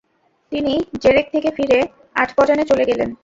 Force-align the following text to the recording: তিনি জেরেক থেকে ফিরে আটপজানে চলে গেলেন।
তিনি 0.51 0.73
জেরেক 1.03 1.25
থেকে 1.31 1.49
ফিরে 1.57 1.79
আটপজানে 2.15 2.63
চলে 2.65 2.83
গেলেন। 2.85 3.09